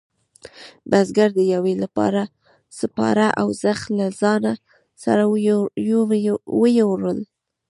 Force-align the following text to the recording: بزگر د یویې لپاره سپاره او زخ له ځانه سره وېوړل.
بزگر 0.91 1.29
د 1.35 1.39
یویې 1.53 1.75
لپاره 1.83 2.21
سپاره 2.79 3.27
او 3.41 3.47
زخ 3.63 3.79
له 3.97 4.07
ځانه 4.19 4.53
سره 5.03 5.23
وېوړل. 6.61 7.19